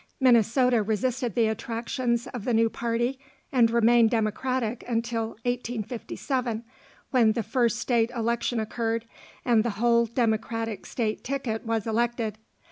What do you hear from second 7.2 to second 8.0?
the first